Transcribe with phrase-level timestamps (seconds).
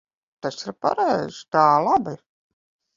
[0.47, 1.45] Tas ir pareizi.
[1.59, 2.19] Tā labi.